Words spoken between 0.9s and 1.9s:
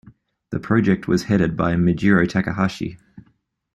was headed by